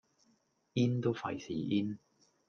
[0.73, 1.99] in 都費事 in